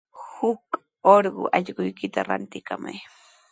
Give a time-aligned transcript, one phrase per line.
[0.29, 0.69] Huk
[1.13, 2.97] urqu allquykita rantikamay.